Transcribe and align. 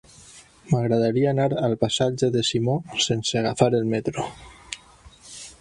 M'agradaria 0.69 1.27
anar 1.33 1.45
al 1.67 1.75
passatge 1.83 2.31
de 2.37 2.43
Simó 2.49 2.77
sense 3.09 3.39
agafar 3.43 3.71
el 3.81 3.89
metro. 3.95 4.29